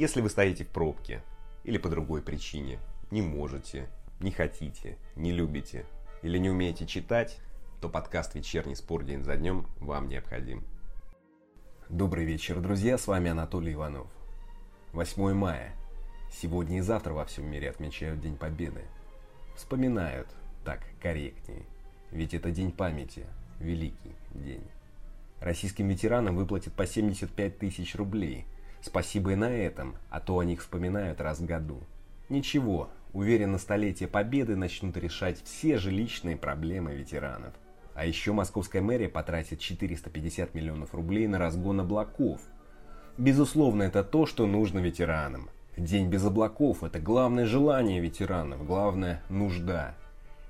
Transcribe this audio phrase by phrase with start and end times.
[0.00, 1.22] Если вы стоите в пробке
[1.62, 2.78] или по другой причине,
[3.10, 3.86] не можете,
[4.18, 5.84] не хотите, не любите
[6.22, 7.38] или не умеете читать,
[7.82, 10.64] то подкаст «Вечерний спор день за днем» вам необходим.
[11.90, 14.06] Добрый вечер, друзья, с вами Анатолий Иванов.
[14.94, 15.76] 8 мая.
[16.32, 18.84] Сегодня и завтра во всем мире отмечают День Победы.
[19.54, 20.28] Вспоминают,
[20.64, 21.66] так корректнее.
[22.10, 23.26] Ведь это день памяти,
[23.58, 24.64] великий день.
[25.40, 28.46] Российским ветеранам выплатят по 75 тысяч рублей.
[28.82, 31.80] Спасибо и на этом, а то о них вспоминают раз в году.
[32.28, 37.54] Ничего, уверен, на столетие Победы начнут решать все жилищные проблемы ветеранов.
[37.94, 42.40] А еще московская мэрия потратит 450 миллионов рублей на разгон облаков.
[43.18, 45.50] Безусловно, это то, что нужно ветеранам.
[45.76, 49.94] День без облаков– это главное желание ветеранов, главная нужда.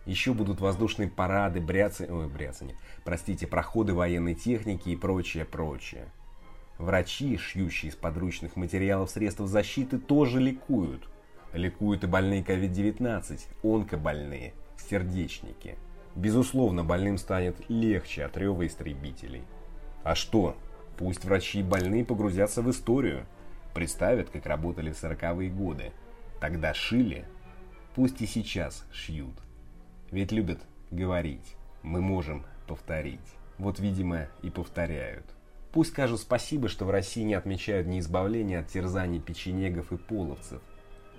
[0.07, 6.07] Еще будут воздушные парады, бряцы, ой, бряцание, простите, проходы военной техники и прочее, прочее.
[6.81, 11.07] Врачи, шьющие из подручных материалов средств защиты, тоже ликуют.
[11.53, 14.55] Ликуют и больные COVID-19, онкобольные,
[14.89, 15.77] сердечники.
[16.17, 19.43] Безусловно, больным станет легче от рева истребителей.
[20.05, 20.57] А что?
[20.97, 23.27] Пусть врачи и больные погрузятся в историю.
[23.75, 25.93] Представят, как работали в сороковые годы.
[26.41, 27.27] Тогда шили.
[27.95, 29.35] Пусть и сейчас шьют.
[30.11, 31.57] Ведь любят говорить.
[31.83, 33.21] Мы можем повторить.
[33.59, 35.27] Вот, видимо, и повторяют.
[35.73, 40.61] Пусть скажут спасибо, что в России не отмечают ни избавления от терзаний печенегов и половцев,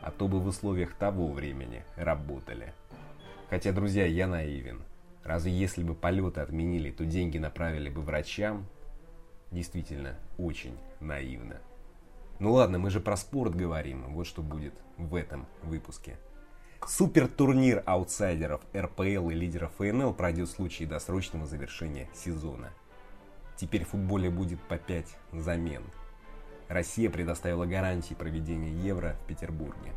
[0.02, 2.74] а то бы в условиях того времени работали.
[3.50, 4.82] Хотя, друзья, я наивен.
[5.24, 8.66] Разве если бы полеты отменили, то деньги направили бы врачам?
[9.52, 11.62] Действительно, очень наивно.
[12.40, 16.18] Ну ладно, мы же про спорт говорим, вот что будет в этом выпуске.
[16.88, 22.72] Супер турнир аутсайдеров РПЛ и лидеров ФНЛ пройдет в случае досрочного завершения сезона.
[23.62, 25.84] Теперь в футболе будет по 5 замен.
[26.68, 29.94] Россия предоставила гарантии проведения Евро в Петербурге.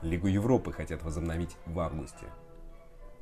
[0.00, 2.24] Лигу Европы хотят возобновить в августе.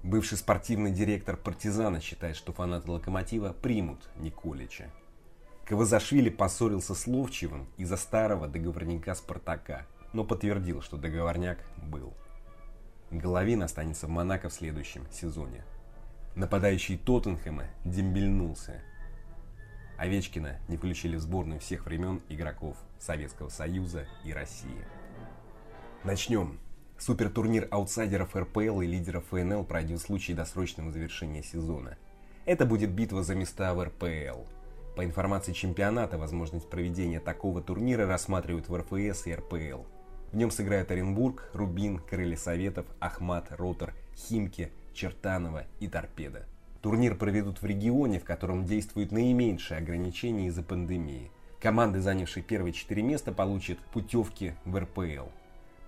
[0.05, 4.93] Бывший спортивный директор «Партизана» считает, что фанаты «Локомотива» примут Николича.
[5.65, 12.15] Кавазашвили поссорился с Ловчевым из-за старого договорника «Спартака», но подтвердил, что договорняк был.
[13.11, 15.65] Головин останется в Монако в следующем сезоне.
[16.37, 18.85] Нападающий Тоттенхэма дембельнулся.
[19.99, 24.85] Овечкина не включили в сборную всех времен игроков Советского Союза и России.
[26.05, 26.59] Начнем.
[26.99, 31.97] Супертурнир аутсайдеров РПЛ и лидеров ФНЛ пройдет в случае досрочного завершения сезона.
[32.45, 34.45] Это будет битва за места в РПЛ.
[34.97, 39.85] По информации чемпионата, возможность проведения такого турнира рассматривают в РФС и РПЛ–
[40.33, 46.47] в нем сыграют Оренбург, Рубин, Крылья Советов, Ахмат, Ротор, Химки, Чертанова и Торпеда.
[46.81, 51.31] Турнир проведут в регионе, в котором действуют наименьшие ограничения из-за пандемии.
[51.61, 55.29] Команды, занявшие первые четыре места, получат путевки в РПЛ.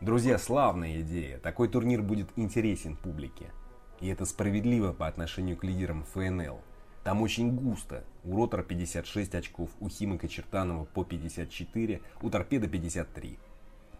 [0.00, 1.38] Друзья, славная идея.
[1.38, 3.52] Такой турнир будет интересен публике.
[4.00, 6.58] И это справедливо по отношению к лидерам ФНЛ.
[7.04, 8.02] Там очень густо.
[8.24, 13.38] У Ротора 56 очков, у Химика Чертанова по 54, у Торпеда 53.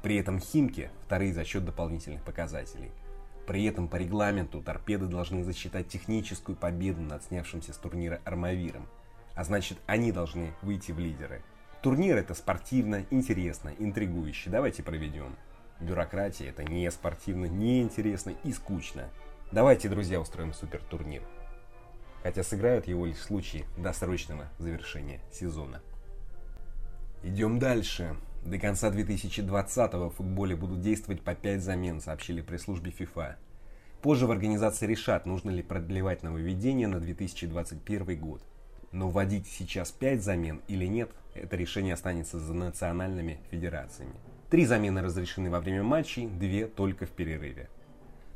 [0.03, 2.91] При этом Химки вторые за счет дополнительных показателей.
[3.47, 8.87] При этом по регламенту торпеды должны засчитать техническую победу над снявшимся с турнира Армавиром.
[9.35, 11.43] А значит, они должны выйти в лидеры.
[11.83, 14.51] Турнир это спортивно, интересно, интригующе.
[14.51, 15.35] Давайте проведем.
[15.81, 19.09] Бюрократия это не спортивно, не интересно и скучно.
[19.51, 21.23] Давайте, друзья, устроим супер турнир.
[22.23, 25.81] Хотя сыграют его лишь в случае досрочного завершения сезона.
[27.23, 28.15] Идем дальше.
[28.45, 33.37] До конца 2020-го в футболе будут действовать по 5 замен, сообщили пресс-службе ФИФА.
[34.01, 38.41] Позже в организации решат, нужно ли продлевать нововведение на 2021 год.
[38.93, 44.15] Но вводить сейчас 5 замен или нет, это решение останется за национальными федерациями.
[44.49, 47.69] Три замены разрешены во время матчей, две только в перерыве.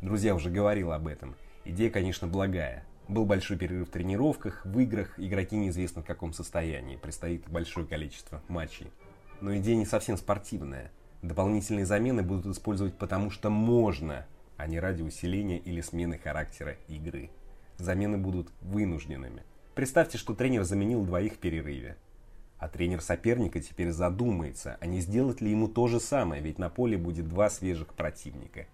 [0.03, 1.35] Друзья, уже говорил об этом.
[1.65, 2.85] Идея, конечно, благая.
[3.09, 8.43] Был большой перерыв в тренировках, в играх, игроки неизвестно в каком состоянии, предстоит большое количество
[8.49, 8.91] матчей
[9.41, 10.91] но идея не совсем спортивная.
[11.23, 14.27] Дополнительные замены будут использовать потому, что можно,
[14.57, 17.31] а не ради усиления или смены характера игры.
[17.79, 19.43] Замены будут вынужденными.
[19.75, 21.97] Представьте, что тренер заменил двоих в перерыве.
[22.59, 26.71] А тренер соперника теперь задумается, а не сделать ли ему то же самое, ведь на
[26.71, 28.67] поле будет два свежих противника.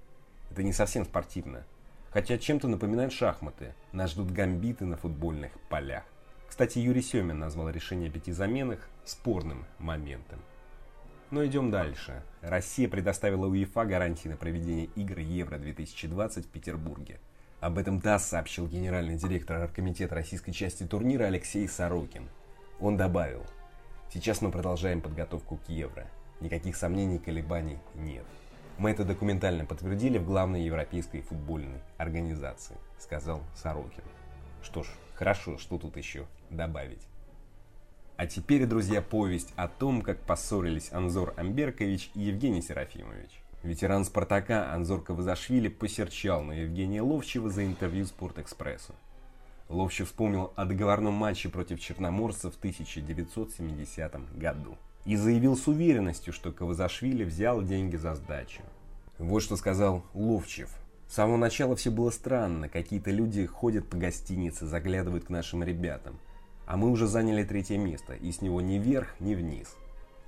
[0.50, 1.64] Это не совсем спортивно.
[2.10, 3.74] Хотя чем-то напоминает шахматы.
[3.92, 6.04] Нас ждут гамбиты на футбольных полях.
[6.48, 10.40] Кстати, Юрий Семин назвал решение о пяти заменах спорным моментом.
[11.30, 12.24] Но идем дальше.
[12.40, 17.20] Россия предоставила УЕФА гарантии на проведение игр Евро-2020 в Петербурге.
[17.60, 22.28] Об этом ТАСС сообщил генеральный директор оргкомитета российской части турнира Алексей Сорокин.
[22.80, 23.46] Он добавил,
[24.12, 26.06] сейчас мы продолжаем подготовку к Евро.
[26.40, 28.24] Никаких сомнений и колебаний нет.
[28.78, 34.02] Мы это документально подтвердили в главной европейской футбольной организации, сказал Сорокин.
[34.62, 37.06] Что ж, хорошо, что тут еще добавить.
[38.20, 43.30] А теперь, друзья, повесть о том, как поссорились Анзор Амберкович и Евгений Серафимович.
[43.62, 48.94] Ветеран «Спартака» Анзор Кавазашвили посерчал на Евгения Ловчева за интервью «Спортэкспрессу».
[49.70, 54.76] Ловчев вспомнил о договорном матче против черноморцев в 1970 году
[55.06, 58.60] и заявил с уверенностью, что Кавазашвили взял деньги за сдачу.
[59.16, 60.68] Вот что сказал Ловчев.
[61.08, 66.18] С самого начала все было странно, какие-то люди ходят по гостинице, заглядывают к нашим ребятам.
[66.70, 69.74] А мы уже заняли третье место, и с него ни вверх, ни вниз.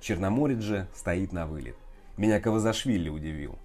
[0.01, 1.77] Черноморец же стоит на вылет.
[2.17, 3.57] Меня Кавазашвили удивил.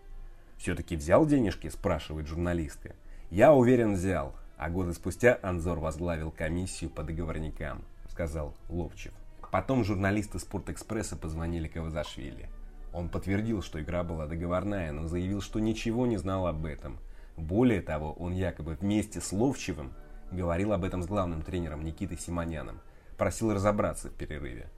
[0.59, 2.95] «Все-таки взял денежки?»– спрашивает журналистка.
[3.33, 4.33] «Я уверен, взял.
[4.57, 9.13] А годы спустя Анзор возглавил комиссию по договорникам»,– сказал Ловчев.
[9.51, 12.49] Потом журналисты Спортэкспресса позвонили Кавазашвили.
[12.93, 16.99] Он подтвердил, что игра была договорная, но заявил, что ничего не знал об этом.
[17.37, 19.91] Более того, он якобы вместе с Ловчевым
[20.33, 22.81] говорил об этом с главным тренером Никитой Симоняном.
[23.17, 24.69] Просил разобраться в перерыве.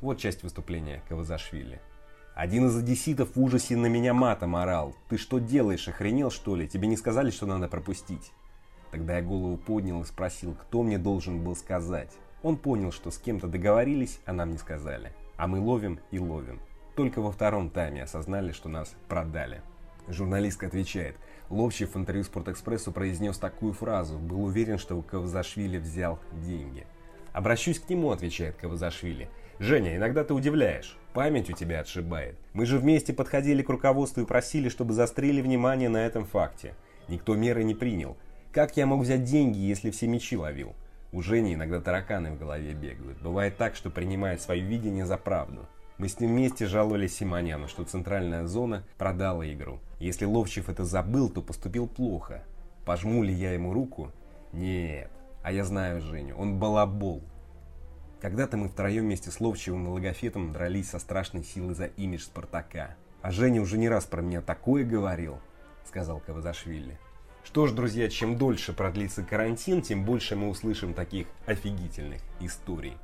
[0.00, 1.80] Вот часть выступления Кавазашвили.
[2.34, 4.94] Один из одесситов в ужасе на меня матом орал.
[5.08, 6.66] «Ты что делаешь, охренел что ли?
[6.66, 8.32] Тебе не сказали, что надо пропустить?»
[8.90, 12.12] Тогда я голову поднял и спросил, кто мне должен был сказать.
[12.42, 15.12] Он понял, что с кем-то договорились, а нам не сказали.
[15.36, 16.60] А мы ловим и ловим.
[16.96, 19.62] Только во втором тайме осознали, что нас продали.
[20.08, 21.16] Журналистка отвечает.
[21.48, 24.18] Ловчев в интервью Спортэкспрессу произнес такую фразу.
[24.18, 26.86] Был уверен, что Кавзашвили взял деньги.
[27.32, 29.28] «Обращусь к нему», отвечает Кавзашвили.
[29.58, 30.98] «Женя, иногда ты удивляешь.
[31.12, 32.36] Память у тебя отшибает.
[32.52, 36.74] Мы же вместе подходили к руководству и просили, чтобы застрели внимание на этом факте.
[37.08, 38.16] Никто меры не принял.
[38.52, 40.74] Как я мог взять деньги, если все мечи ловил?
[41.12, 43.20] У Жени иногда тараканы в голове бегают.
[43.20, 45.66] Бывает так, что принимает свое видение за правду.
[46.02, 49.78] Мы с ним вместе жаловались Симоняну, что центральная зона продала игру.
[50.00, 52.42] Если Ловчев это забыл, то поступил плохо.
[52.84, 54.10] Пожму ли я ему руку?
[54.52, 55.12] Нет.
[55.44, 57.22] А я знаю Женю, он балабол.
[58.20, 62.96] Когда-то мы втроем вместе с Ловчевым и Логофетом дрались со страшной силой за имидж Спартака.
[63.20, 65.38] А Женя уже не раз про меня такое говорил,
[65.86, 66.98] сказал Кавазашвили.
[67.44, 72.96] Что ж, друзья, чем дольше продлится карантин, тем больше мы услышим таких офигительных историй.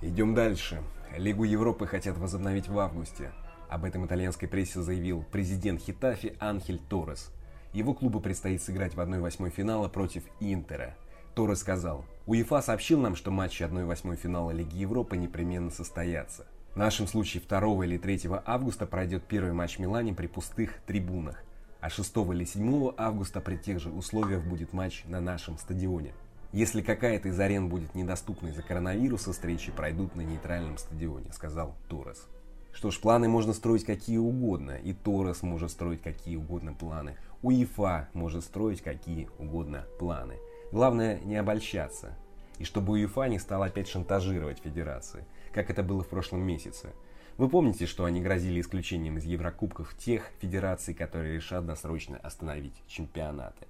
[0.00, 0.80] Идем дальше.
[1.16, 3.32] Лигу Европы хотят возобновить в августе.
[3.68, 7.30] Об этом итальянской прессе заявил президент Хитафи Анхель Торрес.
[7.72, 10.94] Его клубу предстоит сыграть в 1-8 финала против Интера.
[11.34, 16.46] Торрес сказал, УЕФА сообщил нам, что матчи 1-8 финала Лиги Европы непременно состоятся.
[16.74, 21.42] В нашем случае 2 или 3 августа пройдет первый матч в Милане при пустых трибунах,
[21.80, 26.14] а 6 или 7 августа при тех же условиях будет матч на нашем стадионе.
[26.54, 32.28] Если какая-то из арен будет недоступна из-за коронавируса, встречи пройдут на нейтральном стадионе, сказал Торрес.
[32.72, 38.08] Что ж, планы можно строить какие угодно, и Торрес может строить какие угодно планы, УЕФА
[38.12, 40.34] может строить какие угодно планы.
[40.70, 42.16] Главное не обольщаться.
[42.58, 46.92] И чтобы УЕФА не стал опять шантажировать федерации, как это было в прошлом месяце.
[47.36, 53.66] Вы помните, что они грозили исключением из Еврокубков тех федераций, которые решат досрочно остановить чемпионаты.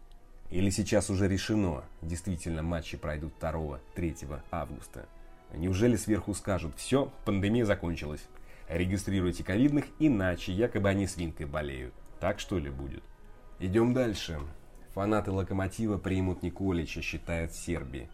[0.50, 5.06] Или сейчас уже решено, действительно матчи пройдут 2-3 августа.
[5.52, 8.25] Неужели сверху скажут, все, пандемия закончилась.
[8.68, 11.95] Регистрируйте ковидных, иначе якобы они свинкой болеют.
[12.21, 13.02] Так что ли будет?
[13.59, 14.40] Идем дальше.
[14.95, 18.09] Фанаты «Локомотива» примут Николича, считают в Сербии.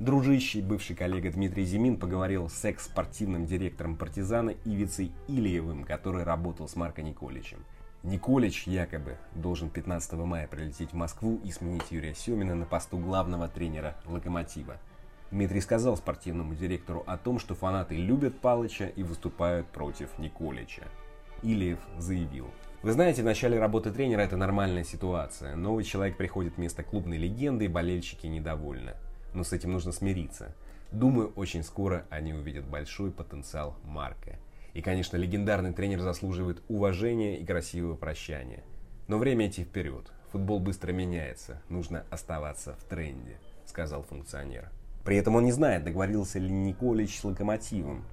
[0.00, 6.74] Дружищий бывший коллега Дмитрий Зимин поговорил с экс-спортивным директором «Партизана» Ивицей Ильевым, который работал с
[6.74, 7.64] Марко Николичем.
[8.04, 13.48] Николич якобы должен 15 мая прилететь в Москву и сменить Юрия Семина на посту главного
[13.48, 14.76] тренера «Локомотива».
[15.30, 20.82] Дмитрий сказал спортивному директору о том, что фанаты любят Палыча и выступают против Николича.
[21.42, 22.50] Ильев заявил,
[22.82, 25.56] вы знаете, в начале работы тренера это нормальная ситуация.
[25.56, 28.96] Новый человек приходит вместо клубной легенды, и болельщики недовольны.
[29.32, 30.54] Но с этим нужно смириться.
[30.92, 34.38] Думаю, очень скоро они увидят большой потенциал Марка.
[34.74, 38.64] И, конечно, легендарный тренер заслуживает уважения и красивого прощания.
[39.06, 40.12] Но время идти вперед.
[40.32, 41.62] Футбол быстро меняется.
[41.68, 44.70] Нужно оставаться в тренде, сказал функционер.
[45.04, 48.04] При этом он не знает, договорился ли Николич с Локомотивом.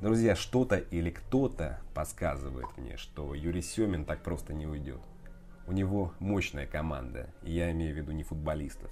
[0.00, 5.00] Друзья, что-то или кто-то подсказывает мне, что Юрий Семин так просто не уйдет.
[5.66, 8.90] У него мощная команда, и я имею в виду не футболистов.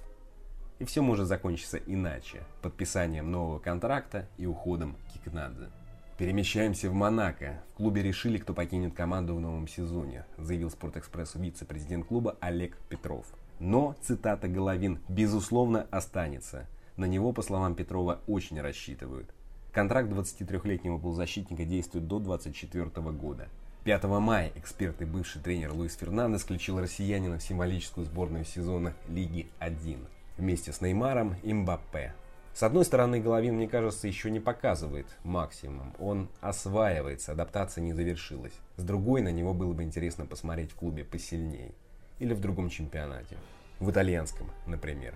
[0.79, 5.69] И все может закончиться иначе, подписанием нового контракта и уходом Кикнадзе.
[6.17, 7.61] Перемещаемся в Монако.
[7.73, 13.27] В клубе решили, кто покинет команду в новом сезоне, заявил Спортэкспрессу вице-президент клуба Олег Петров.
[13.59, 16.65] Но, цитата Головин, безусловно останется.
[16.95, 19.29] На него, по словам Петрова, очень рассчитывают.
[19.71, 23.47] Контракт 23-летнего полузащитника действует до 2024 года.
[23.83, 29.47] 5 мая эксперт и бывший тренер Луис Фернандес включил россиянина в символическую сборную сезона Лиги
[29.59, 29.99] 1
[30.37, 32.15] вместе с Неймаром и Мбаппе.
[32.57, 35.93] С одной стороны, Головин, мне кажется, еще не показывает максимум.
[35.99, 38.53] Он осваивается, адаптация не завершилась.
[38.77, 41.75] С другой, на него было бы интересно посмотреть в клубе посильнее.
[42.17, 43.37] Или в другом чемпионате.
[43.79, 45.13] В итальянском, например.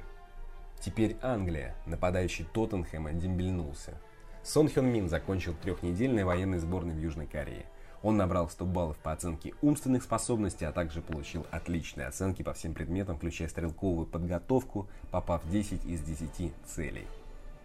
[0.81, 1.73] Теперь Англия.
[1.87, 3.95] Нападающий Тоттенхэма дембельнулся.
[4.43, 7.65] Сон Хён Мин закончил трехнедельной военной сборной в Южной Корее.
[8.03, 12.75] Он набрал 100 баллов по оценке умственных способностей, а также получил отличные оценки по всем
[12.75, 17.07] предметам, включая стрелковую подготовку, попав 10 из 10 целей.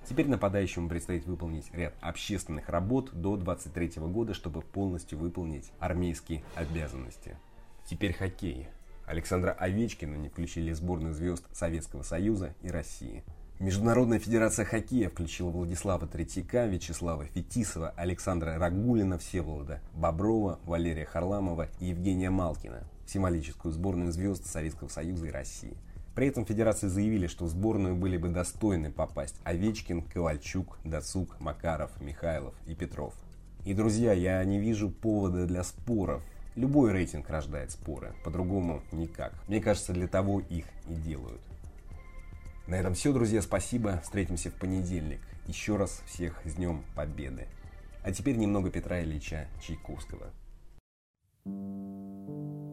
[0.09, 7.37] Теперь нападающему предстоит выполнить ряд общественных работ до 23 года, чтобы полностью выполнить армейские обязанности.
[7.85, 8.69] Теперь хоккей.
[9.05, 13.25] Александра Овечкина не включили сборную звезд Советского Союза и России.
[13.59, 21.87] Международная федерация хоккея включила Владислава Третьяка, Вячеслава Фетисова, Александра Рагулина, Всеволода Боброва, Валерия Харламова и
[21.87, 25.77] Евгения Малкина в символическую сборную звезд Советского Союза и России.
[26.17, 31.91] При этом федерации заявили, что в сборную были бы достойны попасть Овечкин, Ковальчук, Дацук, Макаров,
[32.01, 33.13] Михайлов и Петров.
[33.67, 36.23] И, друзья, я не вижу повода для споров.
[36.55, 39.35] Любой рейтинг рождает споры, по-другому никак.
[39.47, 41.43] Мне кажется, для того их и делают.
[42.67, 44.01] На этом все, друзья, спасибо.
[44.03, 45.21] Встретимся в понедельник.
[45.47, 47.47] Еще раз всех с Днем Победы.
[48.03, 50.31] А теперь немного Петра Ильича Чайковского.
[51.45, 52.66] thank you